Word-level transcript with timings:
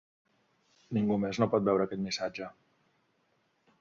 Ningú 0.97 1.17
més 1.25 1.39
no 1.43 1.49
pot 1.53 1.67
veure 1.67 1.87
aquest 1.87 2.03
missatge. 2.07 2.49